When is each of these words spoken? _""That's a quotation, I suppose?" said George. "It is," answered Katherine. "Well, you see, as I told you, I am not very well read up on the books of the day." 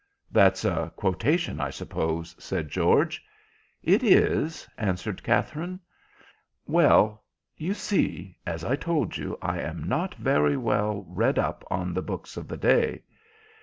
_""That's 0.31 0.65
a 0.65 0.91
quotation, 0.95 1.59
I 1.61 1.69
suppose?" 1.69 2.35
said 2.39 2.69
George. 2.69 3.23
"It 3.83 4.01
is," 4.03 4.67
answered 4.75 5.21
Katherine. 5.21 5.79
"Well, 6.65 7.23
you 7.55 7.75
see, 7.75 8.35
as 8.43 8.63
I 8.63 8.75
told 8.75 9.15
you, 9.17 9.37
I 9.43 9.59
am 9.59 9.83
not 9.83 10.15
very 10.15 10.57
well 10.57 11.05
read 11.07 11.37
up 11.37 11.63
on 11.69 11.93
the 11.93 12.01
books 12.01 12.35
of 12.35 12.47
the 12.47 12.57
day." 12.57 13.03